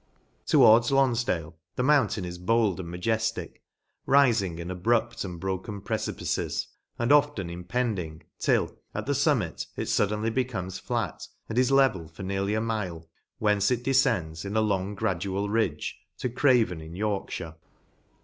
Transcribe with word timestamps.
Towards 0.47 0.87
f 0.87 0.93
Lonfdale, 0.95 1.57
the 1.75 1.83
mountain 1.83 2.25
is 2.25 2.39
bold 2.39 2.79
and 2.79 2.91
majef 2.91 3.35
tic, 3.35 3.61
rifing 4.07 4.57
in 4.57 4.71
abrupt 4.71 5.23
and 5.23 5.39
broken 5.39 5.79
precipices, 5.79 6.67
and 6.97 7.11
often 7.11 7.51
impending, 7.51 8.23
till, 8.39 8.75
at 8.95 9.05
the 9.05 9.11
fumtnit, 9.11 9.67
it 9.75 9.85
fuddenly 9.89 10.31
becomes 10.33 10.79
flat, 10.79 11.27
and 11.47 11.59
is 11.59 11.69
level 11.71 12.07
for 12.07 12.23
nearr 12.23 12.45
ly 12.47 12.53
a 12.53 12.59
mile, 12.61 13.11
whence 13.37 13.69
it 13.69 13.83
defcends, 13.83 14.43
in 14.43 14.57
a 14.57 14.63
Wong 14.63 14.95
gradual 14.95 15.49
ridge, 15.51 15.99
to 16.17 16.29
Graven 16.29 16.81
in 16.81 16.93
Yorkfhire. 16.93 17.53